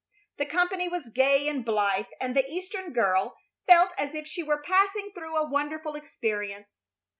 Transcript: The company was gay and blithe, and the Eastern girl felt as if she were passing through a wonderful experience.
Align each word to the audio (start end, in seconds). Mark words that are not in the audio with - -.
The 0.37 0.47
company 0.47 0.87
was 0.87 1.09
gay 1.09 1.47
and 1.47 1.63
blithe, 1.63 2.07
and 2.19 2.35
the 2.35 2.43
Eastern 2.51 2.91
girl 2.91 3.37
felt 3.67 3.93
as 3.99 4.15
if 4.15 4.25
she 4.25 4.41
were 4.41 4.59
passing 4.63 5.11
through 5.13 5.35
a 5.37 5.47
wonderful 5.47 5.93
experience. 5.95 6.85